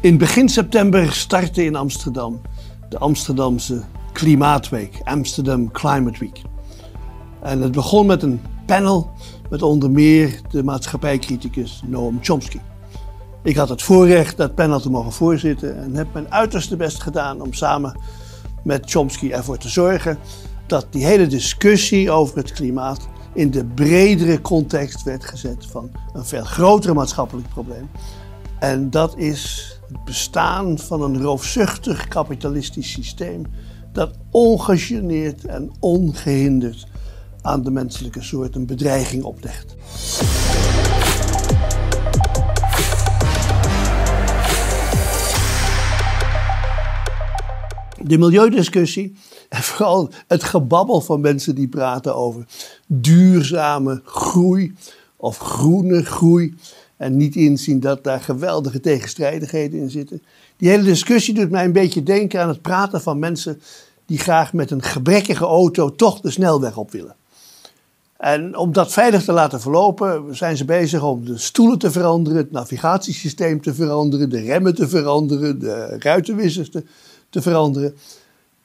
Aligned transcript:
In 0.00 0.18
begin 0.18 0.48
september 0.48 1.12
startte 1.12 1.64
in 1.64 1.76
Amsterdam 1.76 2.40
de 2.88 2.98
Amsterdamse 2.98 3.82
Klimaatweek, 4.12 5.00
Amsterdam 5.04 5.70
Climate 5.70 6.18
Week. 6.18 6.42
En 7.42 7.60
het 7.62 7.72
begon 7.72 8.06
met 8.06 8.22
een 8.22 8.40
panel 8.66 9.10
met 9.50 9.62
onder 9.62 9.90
meer 9.90 10.40
de 10.50 10.64
maatschappijcriticus 10.64 11.82
Noam 11.86 12.18
Chomsky. 12.20 12.58
Ik 13.42 13.56
had 13.56 13.68
het 13.68 13.82
voorrecht 13.82 14.36
dat 14.36 14.54
panel 14.54 14.80
te 14.80 14.90
mogen 14.90 15.12
voorzitten 15.12 15.82
en 15.82 15.94
heb 15.94 16.12
mijn 16.12 16.32
uiterste 16.32 16.76
best 16.76 17.02
gedaan 17.02 17.40
om 17.40 17.52
samen 17.52 18.00
met 18.64 18.90
Chomsky 18.90 19.30
ervoor 19.30 19.58
te 19.58 19.68
zorgen 19.68 20.18
dat 20.66 20.86
die 20.90 21.04
hele 21.04 21.26
discussie 21.26 22.10
over 22.10 22.36
het 22.36 22.52
klimaat 22.52 23.08
in 23.32 23.50
de 23.50 23.64
bredere 23.64 24.40
context 24.40 25.02
werd 25.02 25.24
gezet 25.24 25.66
van 25.66 25.90
een 26.12 26.24
veel 26.24 26.44
groter 26.44 26.94
maatschappelijk 26.94 27.48
probleem. 27.48 27.88
En 28.58 28.90
dat 28.90 29.16
is 29.16 29.72
het 29.92 30.04
bestaan 30.04 30.78
van 30.78 31.02
een 31.02 31.22
roofzuchtig 31.22 32.08
kapitalistisch 32.08 32.90
systeem 32.90 33.42
dat 33.92 34.10
ongegeneerd 34.30 35.44
en 35.44 35.70
ongehinderd 35.80 36.86
aan 37.42 37.62
de 37.62 37.70
menselijke 37.70 38.22
soort 38.22 38.54
een 38.54 38.66
bedreiging 38.66 39.24
oplegt. 39.24 39.76
De 48.02 48.18
milieudiscussie 48.18 49.16
en 49.48 49.62
vooral 49.62 50.10
het 50.26 50.44
gebabbel 50.44 51.00
van 51.00 51.20
mensen 51.20 51.54
die 51.54 51.68
praten 51.68 52.16
over 52.16 52.46
duurzame 52.86 54.00
groei 54.04 54.74
of 55.16 55.38
groene 55.38 56.04
groei 56.04 56.54
en 56.98 57.16
niet 57.16 57.36
inzien 57.36 57.80
dat 57.80 58.04
daar 58.04 58.20
geweldige 58.20 58.80
tegenstrijdigheden 58.80 59.80
in 59.80 59.90
zitten. 59.90 60.22
Die 60.56 60.68
hele 60.68 60.82
discussie 60.82 61.34
doet 61.34 61.50
mij 61.50 61.64
een 61.64 61.72
beetje 61.72 62.02
denken 62.02 62.40
aan 62.40 62.48
het 62.48 62.62
praten 62.62 63.00
van 63.00 63.18
mensen 63.18 63.60
die 64.06 64.18
graag 64.18 64.52
met 64.52 64.70
een 64.70 64.82
gebrekkige 64.82 65.44
auto 65.44 65.94
toch 65.94 66.20
de 66.20 66.30
snelweg 66.30 66.76
op 66.76 66.90
willen. 66.90 67.14
En 68.16 68.56
om 68.56 68.72
dat 68.72 68.92
veilig 68.92 69.24
te 69.24 69.32
laten 69.32 69.60
verlopen 69.60 70.36
zijn 70.36 70.56
ze 70.56 70.64
bezig 70.64 71.02
om 71.02 71.24
de 71.24 71.38
stoelen 71.38 71.78
te 71.78 71.90
veranderen, 71.90 72.38
het 72.38 72.50
navigatiesysteem 72.50 73.62
te 73.62 73.74
veranderen, 73.74 74.30
de 74.30 74.40
remmen 74.40 74.74
te 74.74 74.88
veranderen, 74.88 75.58
de 75.58 75.96
ruitenwissers 75.98 76.70
te, 76.70 76.84
te 77.30 77.42
veranderen. 77.42 77.96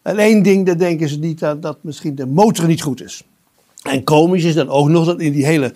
En 0.01 0.17
één 0.17 0.43
ding, 0.43 0.65
daar 0.65 0.77
denken 0.77 1.09
ze 1.09 1.17
niet 1.17 1.43
aan, 1.43 1.59
dat 1.59 1.77
misschien 1.81 2.15
de 2.15 2.25
motor 2.25 2.67
niet 2.67 2.81
goed 2.81 3.03
is. 3.03 3.23
En 3.83 4.03
komisch 4.03 4.43
is 4.43 4.53
dan 4.53 4.69
ook 4.69 4.89
nog 4.89 5.05
dat 5.05 5.19
in 5.19 5.31
die 5.31 5.45
hele 5.45 5.73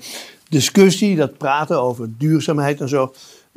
discussie, 0.50 1.16
dat 1.16 1.38
praten 1.38 1.81
over 1.81 2.09
duurzaamheid 2.17 2.81
en 2.81 2.90
zo, 2.90 3.14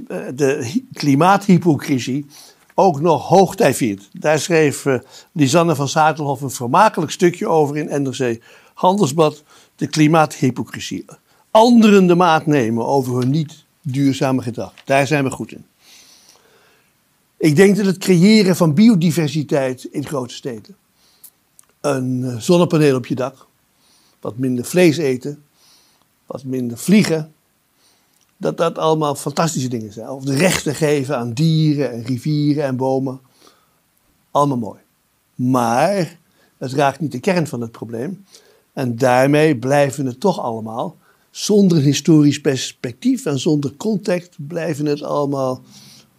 eh, 0.08 0.18
de 0.34 0.82
klimaathypocrisie 0.92 2.26
ook 2.74 3.00
nog 3.00 3.28
hoogtij 3.28 3.74
viert. 3.74 4.08
Daar 4.12 4.38
schreef 4.38 4.84
uh, 4.84 4.98
Lisanne 5.32 5.74
van 5.74 5.88
Zaterhof 5.88 6.40
een 6.40 6.50
vermakelijk 6.50 7.12
stukje 7.12 7.48
over 7.48 7.76
in 7.76 8.02
NRC 8.02 8.42
Handelsblad, 8.74 9.42
de 9.76 9.86
klimaathypocrisie. 9.86 11.04
Anderen 11.50 12.06
de 12.06 12.14
maat 12.14 12.46
nemen 12.46 12.86
over 12.86 13.18
hun 13.18 13.30
niet 13.30 13.64
duurzame 13.82 14.42
gedrag. 14.42 14.74
Daar 14.84 15.06
zijn 15.06 15.24
we 15.24 15.30
goed 15.30 15.52
in. 15.52 15.64
Ik 17.36 17.56
denk 17.56 17.76
dat 17.76 17.86
het 17.86 17.98
creëren 17.98 18.56
van 18.56 18.74
biodiversiteit 18.74 19.84
in 19.84 20.06
grote 20.06 20.34
steden, 20.34 20.76
een 21.80 22.24
eh, 22.24 22.36
zonnepaneel 22.36 22.96
op 22.96 23.06
je 23.06 23.14
dak, 23.14 23.46
wat 24.20 24.38
minder 24.38 24.64
vlees 24.64 24.96
eten, 24.96 25.42
wat 26.30 26.44
minder 26.44 26.78
vliegen, 26.78 27.32
dat 28.36 28.56
dat 28.56 28.78
allemaal 28.78 29.14
fantastische 29.14 29.68
dingen 29.68 29.92
zijn. 29.92 30.08
Of 30.08 30.24
de 30.24 30.34
rechten 30.34 30.74
geven 30.74 31.16
aan 31.16 31.32
dieren 31.32 31.92
en 31.92 32.02
rivieren 32.02 32.64
en 32.64 32.76
bomen. 32.76 33.20
Allemaal 34.30 34.58
mooi. 34.58 34.80
Maar 35.34 36.18
het 36.58 36.72
raakt 36.72 37.00
niet 37.00 37.12
de 37.12 37.20
kern 37.20 37.46
van 37.46 37.60
het 37.60 37.70
probleem. 37.70 38.24
En 38.72 38.96
daarmee 38.96 39.56
blijven 39.56 40.06
het 40.06 40.20
toch 40.20 40.40
allemaal, 40.40 40.96
zonder 41.30 41.78
historisch 41.78 42.40
perspectief 42.40 43.26
en 43.26 43.38
zonder 43.38 43.76
context, 43.76 44.36
blijven 44.36 44.86
het 44.86 45.02
allemaal 45.02 45.62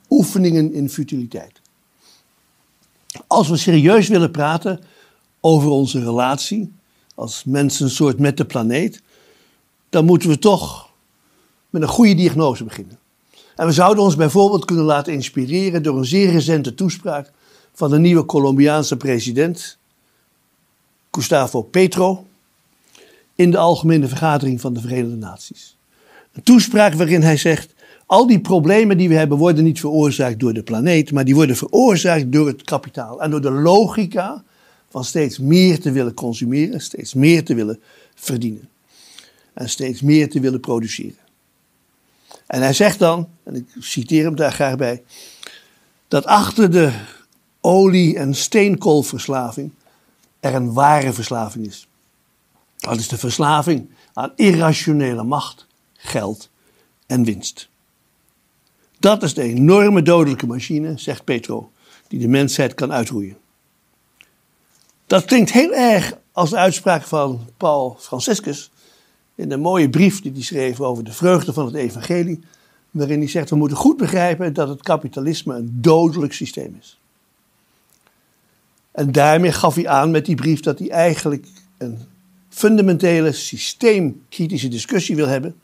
oefeningen 0.09 0.73
in 0.73 0.89
futiliteit. 0.89 1.61
Als 3.27 3.49
we 3.49 3.57
serieus 3.57 4.07
willen 4.07 4.31
praten 4.31 4.79
over 5.39 5.69
onze 5.69 6.03
relatie 6.03 6.73
als 7.15 7.43
mensensoort 7.43 8.19
met 8.19 8.37
de 8.37 8.45
planeet, 8.45 9.01
dan 9.91 10.05
moeten 10.05 10.29
we 10.29 10.39
toch 10.39 10.89
met 11.69 11.81
een 11.81 11.87
goede 11.87 12.15
diagnose 12.15 12.63
beginnen. 12.63 12.99
En 13.55 13.65
we 13.65 13.71
zouden 13.71 14.03
ons 14.03 14.15
bijvoorbeeld 14.15 14.65
kunnen 14.65 14.85
laten 14.85 15.13
inspireren 15.13 15.83
door 15.83 15.97
een 15.97 16.05
zeer 16.05 16.31
recente 16.31 16.73
toespraak 16.73 17.31
van 17.73 17.89
de 17.89 17.99
nieuwe 17.99 18.25
Colombiaanse 18.25 18.97
president, 18.97 19.77
Gustavo 21.11 21.61
Petro, 21.61 22.25
in 23.35 23.51
de 23.51 23.57
Algemene 23.57 24.07
Vergadering 24.07 24.61
van 24.61 24.73
de 24.73 24.79
Verenigde 24.79 25.15
Naties. 25.15 25.77
Een 26.33 26.43
toespraak 26.43 26.93
waarin 26.93 27.21
hij 27.21 27.37
zegt: 27.37 27.73
al 28.05 28.27
die 28.27 28.39
problemen 28.39 28.97
die 28.97 29.09
we 29.09 29.15
hebben 29.15 29.37
worden 29.37 29.63
niet 29.63 29.79
veroorzaakt 29.79 30.39
door 30.39 30.53
de 30.53 30.63
planeet, 30.63 31.11
maar 31.11 31.25
die 31.25 31.35
worden 31.35 31.55
veroorzaakt 31.55 32.31
door 32.31 32.47
het 32.47 32.61
kapitaal 32.61 33.21
en 33.21 33.31
door 33.31 33.41
de 33.41 33.51
logica 33.51 34.43
van 34.89 35.05
steeds 35.05 35.39
meer 35.39 35.79
te 35.79 35.91
willen 35.91 36.13
consumeren, 36.13 36.81
steeds 36.81 37.13
meer 37.13 37.45
te 37.45 37.55
willen 37.55 37.79
verdienen 38.15 38.69
en 39.53 39.69
steeds 39.69 40.01
meer 40.01 40.29
te 40.29 40.39
willen 40.39 40.59
produceren. 40.59 41.19
En 42.47 42.61
hij 42.61 42.73
zegt 42.73 42.99
dan, 42.99 43.29
en 43.43 43.55
ik 43.55 43.65
citeer 43.79 44.23
hem 44.23 44.35
daar 44.35 44.51
graag 44.51 44.75
bij, 44.75 45.03
dat 46.07 46.25
achter 46.25 46.71
de 46.71 46.93
olie- 47.61 48.17
en 48.17 48.35
steenkoolverslaving 48.35 49.71
er 50.39 50.53
een 50.53 50.73
ware 50.73 51.13
verslaving 51.13 51.65
is. 51.65 51.87
Dat 52.77 52.99
is 52.99 53.07
de 53.07 53.17
verslaving 53.17 53.89
aan 54.13 54.33
irrationele 54.35 55.23
macht, 55.23 55.67
geld 55.93 56.49
en 57.05 57.23
winst. 57.23 57.69
Dat 58.99 59.23
is 59.23 59.33
de 59.33 59.41
enorme 59.41 60.01
dodelijke 60.01 60.47
machine, 60.47 60.97
zegt 60.97 61.23
Petro, 61.23 61.71
die 62.07 62.19
de 62.19 62.27
mensheid 62.27 62.73
kan 62.73 62.91
uitroeien. 62.91 63.37
Dat 65.07 65.25
klinkt 65.25 65.51
heel 65.51 65.73
erg 65.73 66.17
als 66.31 66.49
de 66.49 66.57
uitspraak 66.57 67.03
van 67.03 67.49
Paul 67.57 67.97
Franciscus 67.99 68.71
in 69.41 69.51
een 69.51 69.59
mooie 69.59 69.89
brief 69.89 70.21
die 70.21 70.31
hij 70.31 70.41
schreef 70.41 70.81
over 70.81 71.03
de 71.03 71.11
vreugde 71.11 71.53
van 71.53 71.65
het 71.65 71.75
evangelie, 71.75 72.39
waarin 72.91 73.19
hij 73.19 73.27
zegt 73.27 73.49
we 73.49 73.55
moeten 73.55 73.77
goed 73.77 73.97
begrijpen 73.97 74.53
dat 74.53 74.67
het 74.67 74.81
kapitalisme 74.81 75.55
een 75.55 75.77
dodelijk 75.81 76.33
systeem 76.33 76.75
is. 76.79 76.99
En 78.91 79.11
daarmee 79.11 79.51
gaf 79.51 79.75
hij 79.75 79.87
aan 79.87 80.11
met 80.11 80.25
die 80.25 80.35
brief 80.35 80.59
dat 80.59 80.79
hij 80.79 80.89
eigenlijk 80.89 81.47
een 81.77 81.99
fundamentele 82.49 83.31
systeemkritische 83.31 84.67
discussie 84.67 85.15
wil 85.15 85.27
hebben 85.27 85.55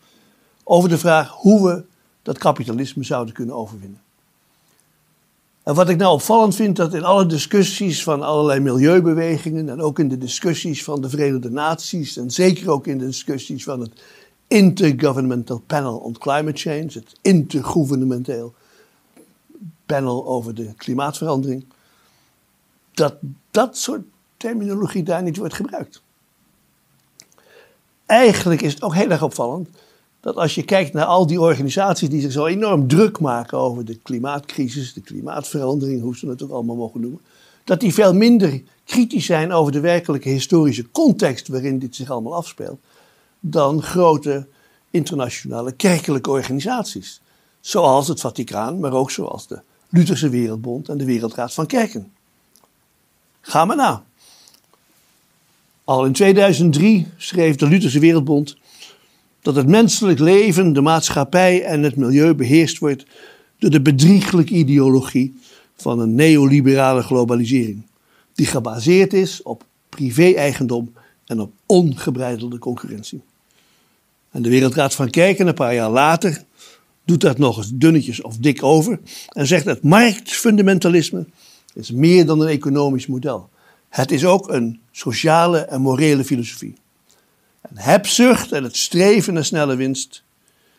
over 0.64 0.90
de 0.90 0.98
vraag 0.98 1.30
hoe 1.30 1.68
we 1.68 1.84
dat 2.22 2.38
kapitalisme 2.38 3.04
zouden 3.04 3.34
kunnen 3.34 3.56
overwinnen. 3.56 4.02
En 5.68 5.74
wat 5.74 5.90
ik 5.90 5.98
nou 5.98 6.14
opvallend 6.14 6.56
vind, 6.56 6.76
dat 6.76 6.94
in 6.94 7.04
alle 7.04 7.26
discussies 7.26 8.04
van 8.04 8.22
allerlei 8.22 8.60
milieubewegingen 8.60 9.70
en 9.70 9.82
ook 9.82 10.00
in 10.00 10.08
de 10.08 10.18
discussies 10.18 10.84
van 10.84 11.02
de 11.02 11.10
Verenigde 11.10 11.50
Naties 11.50 12.18
en 12.18 12.32
zeker 12.32 12.70
ook 12.70 12.88
in 12.88 12.98
de 12.98 13.06
discussies 13.06 13.64
van 13.64 13.80
het 13.80 13.92
Intergovernmental 14.48 15.62
Panel 15.68 15.98
on 15.98 16.18
Climate 16.18 16.58
Change, 16.58 16.88
het 16.94 17.16
intergouvernementeel 17.22 18.54
panel 19.86 20.28
over 20.28 20.56
de 20.56 20.74
klimaatverandering, 20.76 21.66
dat 22.94 23.16
dat 23.52 23.78
soort 23.78 24.02
terminologie 24.38 25.04
daar 25.04 25.24
niet 25.24 25.38
wordt 25.38 25.54
gebruikt. 25.54 26.02
Eigenlijk 28.06 28.62
is 28.62 28.74
het 28.74 28.84
ook 28.84 28.94
heel 28.94 29.10
erg 29.10 29.24
opvallend 29.24 29.70
dat 30.20 30.36
als 30.36 30.56
je 30.56 30.64
kijkt 30.64 30.94
naar 30.94 31.06
al 31.06 31.28
die 31.28 31.42
organisaties 31.42 32.10
die 32.10 32.22
zich 32.22 32.32
zo 32.32 32.46
enorm 32.46 32.88
druk 32.88 33.20
maken 33.20 33.58
over 33.58 33.86
de 33.86 33.96
klimaatcrisis, 33.96 34.94
de 34.94 35.02
klimaatverandering, 35.02 36.02
hoe 36.02 36.18
ze 36.18 36.30
het 36.30 36.44
ook 36.44 36.52
allemaal 36.52 36.76
mogen 36.76 37.02
noemen, 37.02 37.22
dat 37.64 37.80
die 37.80 37.94
veel 37.94 38.14
minder 38.14 38.62
kritisch 38.86 39.26
zijn 39.26 39.52
over 39.52 39.72
de 39.72 39.80
werkelijke 39.80 40.30
historische 40.30 40.92
context 40.92 41.48
waarin 41.48 41.80
dit 41.80 41.96
zich 41.96 42.10
allemaal 42.10 42.36
afspeelt, 42.36 42.80
dan 43.40 43.82
grote 43.82 44.48
internationale 44.92 45.72
kerkelijke 45.72 46.30
organisaties. 46.30 47.22
Zoals 47.60 48.08
het 48.08 48.20
Vaticaan, 48.20 48.80
maar 48.80 48.94
ook 48.94 49.12
zoals 49.12 49.48
de 49.48 49.62
Lutherse 49.90 50.30
Wereldbond 50.30 50.90
en 50.90 50.98
de 50.98 51.06
Wereldraad 51.06 51.54
van 51.54 51.66
Kerken. 51.66 52.12
Ga 53.42 53.66
maar 53.66 53.76
na. 53.76 54.04
Al 55.84 56.06
in 56.06 56.14
2003 56.14 57.08
schreef 57.18 57.56
de 57.56 57.68
Lutherse 57.68 58.00
Wereldbond 58.00 58.58
dat 59.48 59.56
het 59.56 59.68
menselijk 59.68 60.20
leven, 60.20 60.74
de 60.74 60.82
maatschappij 60.82 61.64
en 61.64 61.84
het 61.84 61.96
milieu 61.96 62.34
beheerst 62.34 62.78
wordt 62.78 63.06
door 63.60 63.70
de 63.70 63.82
bedrieglijke 63.82 64.54
ideologie 64.54 65.40
van 65.76 66.00
een 66.00 66.16
neoliberale 66.16 67.02
globalisering, 67.02 67.82
die 68.34 68.46
gebaseerd 68.46 69.14
is 69.14 69.42
op 69.42 69.64
privé-eigendom 69.90 70.94
en 71.26 71.40
op 71.40 71.52
ongebreidelde 71.66 72.58
concurrentie. 72.58 73.22
En 74.32 74.42
de 74.42 74.50
Wereldraad 74.50 74.96
van 74.96 75.10
Kerken, 75.10 75.48
een 75.48 75.54
paar 75.54 75.74
jaar 75.74 75.92
later, 75.92 76.44
doet 77.06 77.22
dat 77.22 77.38
nog 77.38 77.58
eens 77.58 77.72
dunnetjes 77.74 78.22
of 78.22 78.38
dik 78.38 78.64
over 78.64 79.00
en 79.30 79.48
zegt 79.48 79.66
dat 79.66 79.84
marktfundamentalisme 79.84 81.26
is 81.74 81.92
meer 81.92 82.26
dan 82.26 82.42
een 82.42 82.48
economisch 82.48 83.08
model. 83.08 83.50
Het 83.90 84.12
is 84.12 84.26
ook 84.26 84.50
een 84.50 84.80
sociale 84.92 85.60
en 85.60 85.82
morele 85.82 86.24
filosofie. 86.24 86.76
En 87.70 87.78
hebzucht 87.78 88.52
en 88.52 88.64
het 88.64 88.78
streven 88.78 89.34
naar 89.34 89.46
snelle 89.46 89.76
winst 89.76 90.24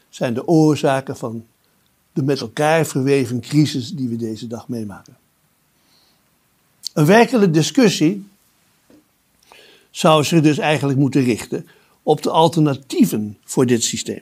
zijn 0.08 0.34
de 0.34 0.46
oorzaken 0.46 1.16
van 1.16 1.46
de 2.12 2.22
met 2.22 2.40
elkaar 2.40 2.86
verweven 2.86 3.40
crisis 3.40 3.90
die 3.90 4.08
we 4.08 4.16
deze 4.16 4.46
dag 4.46 4.68
meemaken. 4.68 5.16
Een 6.92 7.06
werkelijke 7.06 7.50
discussie 7.50 8.26
zou 9.90 10.24
zich 10.24 10.40
dus 10.40 10.58
eigenlijk 10.58 10.98
moeten 10.98 11.22
richten 11.22 11.66
op 12.02 12.22
de 12.22 12.30
alternatieven 12.30 13.38
voor 13.44 13.66
dit 13.66 13.82
systeem. 13.82 14.20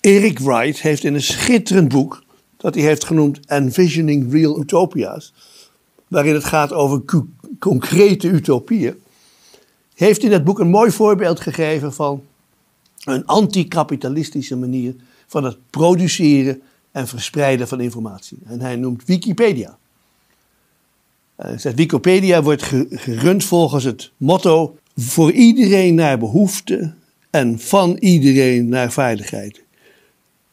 Eric 0.00 0.38
Wright 0.38 0.80
heeft 0.80 1.04
in 1.04 1.14
een 1.14 1.22
schitterend 1.22 1.88
boek, 1.88 2.22
dat 2.56 2.74
hij 2.74 2.84
heeft 2.84 3.04
genoemd 3.04 3.40
Envisioning 3.46 4.32
Real 4.32 4.60
Utopia's, 4.60 5.32
waarin 6.08 6.34
het 6.34 6.44
gaat 6.44 6.72
over 6.72 7.02
concrete 7.58 8.28
utopieën, 8.28 9.02
heeft 9.94 10.22
in 10.22 10.30
dat 10.30 10.44
boek 10.44 10.58
een 10.58 10.70
mooi 10.70 10.90
voorbeeld 10.90 11.40
gegeven 11.40 11.92
van 11.92 12.22
een 13.04 13.26
anticapitalistische 13.26 14.56
manier 14.56 14.94
van 15.26 15.44
het 15.44 15.56
produceren 15.70 16.62
en 16.92 17.08
verspreiden 17.08 17.68
van 17.68 17.80
informatie. 17.80 18.38
En 18.44 18.60
hij 18.60 18.76
noemt 18.76 19.04
Wikipedia. 19.04 19.78
Hij 21.36 21.58
zegt, 21.58 21.76
Wikipedia 21.76 22.42
wordt 22.42 22.62
gerund 22.90 23.44
volgens 23.44 23.84
het 23.84 24.10
motto 24.16 24.76
voor 24.96 25.32
iedereen 25.32 25.94
naar 25.94 26.18
behoefte 26.18 26.94
en 27.30 27.58
van 27.58 27.96
iedereen 27.96 28.68
naar 28.68 28.92
veiligheid. 28.92 29.62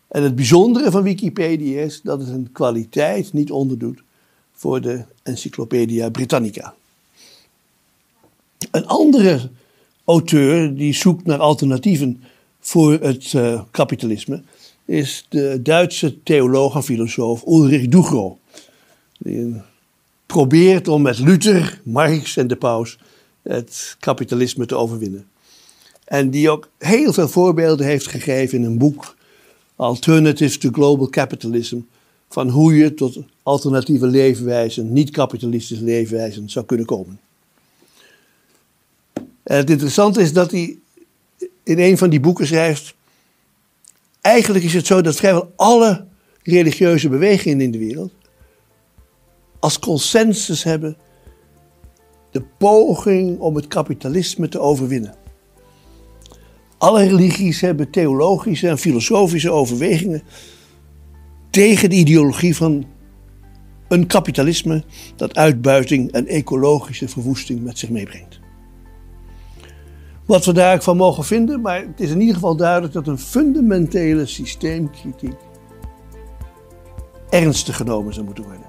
En 0.07 0.23
het 0.23 0.35
bijzondere 0.35 0.91
van 0.91 1.03
Wikipedia 1.03 1.81
is 1.81 2.01
dat 2.01 2.19
het 2.19 2.29
een 2.29 2.49
kwaliteit 2.51 3.33
niet 3.33 3.51
onderdoet 3.51 4.03
voor 4.53 4.81
de 4.81 5.03
Encyclopedia 5.23 6.09
Britannica. 6.09 6.75
Een 8.71 8.85
andere 8.85 9.49
auteur 10.05 10.75
die 10.75 10.93
zoekt 10.93 11.25
naar 11.25 11.39
alternatieven 11.39 12.23
voor 12.59 12.93
het 12.93 13.33
uh, 13.33 13.61
kapitalisme 13.71 14.41
is 14.85 15.25
de 15.29 15.59
Duitse 15.61 16.23
theoloog 16.23 16.75
en 16.75 16.83
filosoof 16.83 17.45
Ulrich 17.47 17.87
Ducro. 17.87 18.39
Die 19.17 19.55
probeert 20.25 20.87
om 20.87 21.01
met 21.01 21.19
Luther, 21.19 21.81
Marx 21.83 22.37
en 22.37 22.47
de 22.47 22.55
paus 22.55 22.97
het 23.41 23.95
kapitalisme 23.99 24.65
te 24.65 24.75
overwinnen. 24.75 25.27
En 26.05 26.29
die 26.29 26.49
ook 26.49 26.69
heel 26.77 27.13
veel 27.13 27.27
voorbeelden 27.27 27.85
heeft 27.85 28.07
gegeven 28.07 28.57
in 28.57 28.63
een 28.63 28.77
boek 28.77 29.15
Alternatives 29.75 30.57
to 30.57 30.69
Global 30.71 31.09
Capitalism. 31.09 31.79
Van 32.29 32.49
hoe 32.49 32.75
je 32.75 32.93
tot 32.93 33.17
alternatieve 33.43 34.07
leefwijzen, 34.07 34.93
niet-kapitalistische 34.93 35.83
leefwijzen 35.83 36.49
zou 36.49 36.65
kunnen 36.65 36.85
komen. 36.85 37.19
Het 39.57 39.69
interessante 39.69 40.21
is 40.21 40.33
dat 40.33 40.51
hij 40.51 40.77
in 41.63 41.79
een 41.79 41.97
van 41.97 42.09
die 42.09 42.19
boeken 42.19 42.47
schrijft. 42.47 42.95
Eigenlijk 44.21 44.65
is 44.65 44.73
het 44.73 44.85
zo 44.85 45.01
dat 45.01 45.15
vrijwel 45.15 45.53
alle 45.55 46.05
religieuze 46.43 47.09
bewegingen 47.09 47.61
in 47.61 47.71
de 47.71 47.77
wereld 47.77 48.13
als 49.59 49.79
consensus 49.79 50.63
hebben 50.63 50.97
de 52.31 52.41
poging 52.57 53.39
om 53.39 53.55
het 53.55 53.67
kapitalisme 53.67 54.47
te 54.47 54.59
overwinnen. 54.59 55.15
Alle 56.77 57.03
religies 57.03 57.61
hebben 57.61 57.89
theologische 57.89 58.67
en 58.67 58.77
filosofische 58.77 59.51
overwegingen 59.51 60.23
tegen 61.49 61.89
de 61.89 61.95
ideologie 61.95 62.55
van 62.55 62.85
een 63.87 64.07
kapitalisme 64.07 64.83
dat 65.15 65.35
uitbuiting 65.35 66.11
en 66.11 66.27
ecologische 66.27 67.07
verwoesting 67.07 67.63
met 67.63 67.77
zich 67.77 67.89
meebrengt. 67.89 68.38
Wat 70.29 70.45
we 70.45 70.53
daar 70.53 70.75
ook 70.75 70.81
van 70.81 70.97
mogen 70.97 71.23
vinden, 71.23 71.61
maar 71.61 71.81
het 71.81 71.99
is 71.99 72.09
in 72.09 72.19
ieder 72.19 72.35
geval 72.35 72.55
duidelijk 72.55 72.93
dat 72.93 73.07
een 73.07 73.19
fundamentele 73.19 74.25
systeemkritiek 74.25 75.35
ernstig 77.29 77.75
genomen 77.75 78.13
zou 78.13 78.25
moeten 78.25 78.43
worden. 78.43 78.65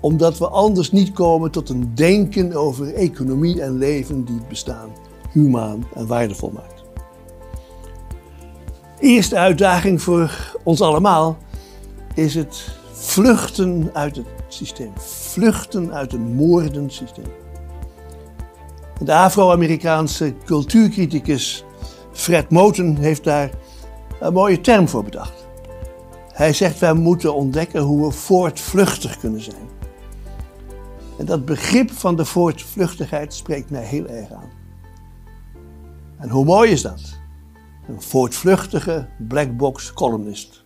Omdat 0.00 0.38
we 0.38 0.48
anders 0.48 0.92
niet 0.92 1.12
komen 1.12 1.50
tot 1.50 1.68
een 1.68 1.94
denken 1.94 2.52
over 2.52 2.94
economie 2.94 3.62
en 3.62 3.78
leven 3.78 4.24
die 4.24 4.34
het 4.34 4.48
bestaan 4.48 4.90
humaan 5.32 5.86
en 5.94 6.06
waardevol 6.06 6.50
maakt. 6.50 6.84
Eerste 8.98 9.36
uitdaging 9.36 10.02
voor 10.02 10.56
ons 10.62 10.80
allemaal 10.80 11.36
is 12.14 12.34
het 12.34 12.78
vluchten 12.92 13.90
uit 13.92 14.16
het 14.16 14.26
systeem. 14.48 14.92
Vluchten 14.96 15.92
uit 15.92 16.12
een 16.12 16.34
moordend 16.34 16.92
systeem. 16.92 17.45
De 19.00 19.14
Afro-Amerikaanse 19.14 20.34
cultuurcriticus 20.44 21.64
Fred 22.12 22.50
Moten 22.50 22.96
heeft 22.96 23.24
daar 23.24 23.50
een 24.20 24.32
mooie 24.32 24.60
term 24.60 24.88
voor 24.88 25.04
bedacht. 25.04 25.46
Hij 26.32 26.52
zegt 26.52 26.78
wij 26.78 26.94
moeten 26.94 27.34
ontdekken 27.34 27.80
hoe 27.80 28.06
we 28.06 28.12
voortvluchtig 28.12 29.18
kunnen 29.18 29.40
zijn. 29.40 29.68
En 31.18 31.26
dat 31.26 31.44
begrip 31.44 31.90
van 31.90 32.16
de 32.16 32.24
voortvluchtigheid 32.24 33.34
spreekt 33.34 33.70
mij 33.70 33.84
heel 33.84 34.06
erg 34.06 34.32
aan. 34.32 34.50
En 36.18 36.28
hoe 36.28 36.44
mooi 36.44 36.70
is 36.70 36.82
dat? 36.82 37.00
Een 37.88 38.02
voortvluchtige 38.02 39.08
blackbox 39.18 39.92
columnist. 39.92 40.64